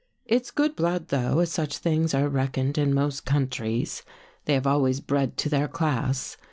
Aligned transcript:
"It's 0.35 0.49
good 0.49 0.75
blood 0.75 1.09
though, 1.09 1.37
as 1.41 1.51
such 1.51 1.77
things 1.77 2.15
are 2.15 2.27
reckoned 2.27 2.79
in 2.79 2.91
most 2.91 3.23
countries. 3.23 4.01
They 4.45 4.55
have 4.55 4.65
always 4.65 4.99
bred 4.99 5.37
to 5.37 5.47
their 5.47 5.67
class. 5.67 6.37